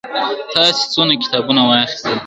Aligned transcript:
تاسي 0.53 0.83
څونه 0.93 1.13
کتابونه 1.21 1.61
واخیستل؟ 1.65 2.13